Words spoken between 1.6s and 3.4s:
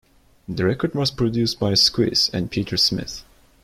Squeeze and Peter Smith.